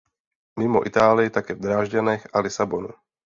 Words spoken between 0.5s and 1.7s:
Mimo Itálii také v